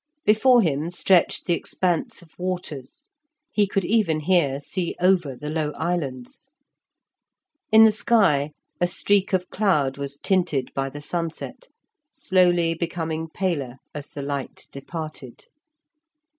[0.25, 3.07] Before him stretched the expanse of waters;
[3.51, 6.49] he could even here see over the low islands.
[7.71, 11.67] In the sky a streak of cloud was tinted by the sunset,
[12.11, 15.45] slowly becoming paler as the light departed.